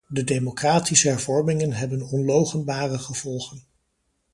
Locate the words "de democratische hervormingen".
0.07-1.71